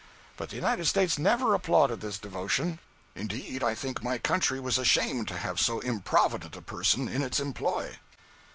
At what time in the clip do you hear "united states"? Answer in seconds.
0.55-1.19